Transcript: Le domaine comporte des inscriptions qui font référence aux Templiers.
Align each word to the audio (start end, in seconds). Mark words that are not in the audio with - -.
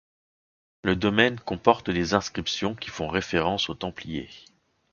Le 0.81 0.95
domaine 0.95 1.39
comporte 1.39 1.91
des 1.91 2.15
inscriptions 2.15 2.73
qui 2.73 2.89
font 2.89 3.07
référence 3.07 3.69
aux 3.69 3.75
Templiers. 3.75 4.29